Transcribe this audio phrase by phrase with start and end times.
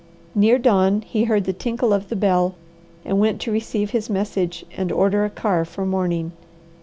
[0.33, 2.55] Near dawn he heard the tinkle of the bell
[3.05, 6.31] and went to receive his message and order a car for morning.